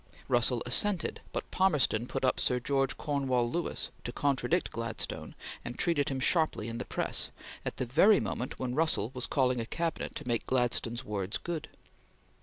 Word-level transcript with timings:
Russell 0.27 0.63
assented, 0.65 1.21
but 1.31 1.51
Palmerston 1.51 2.07
put 2.07 2.25
up 2.25 2.39
Sir 2.39 2.59
George 2.59 2.97
Cornewall 2.97 3.47
Lewis 3.51 3.91
to 4.03 4.11
contradict 4.11 4.71
Gladstone 4.71 5.35
and 5.63 5.77
treated 5.77 6.09
him 6.09 6.19
sharply 6.19 6.69
in 6.69 6.79
the 6.79 6.85
press, 6.85 7.29
at 7.63 7.77
the 7.77 7.85
very 7.85 8.19
moment 8.19 8.57
when 8.57 8.73
Russell 8.73 9.11
was 9.13 9.27
calling 9.27 9.59
a 9.61 9.65
Cabinet 9.67 10.15
to 10.15 10.27
make 10.27 10.47
Gladstone's 10.47 11.03
words 11.05 11.37
good. 11.37 11.69